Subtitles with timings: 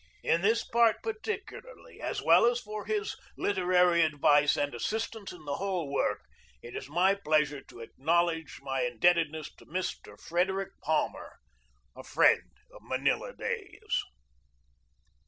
[0.23, 5.57] In this part particularly, as well as for his literary advice and assistance in the
[5.57, 6.23] whole work,
[6.63, 10.19] it is a pleasure to ac knowledge my indebtedness to Mr.
[10.19, 11.37] Frederick Palmer,
[11.95, 14.01] a friend of Manila days.